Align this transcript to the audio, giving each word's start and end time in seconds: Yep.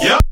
Yep. 0.00 0.29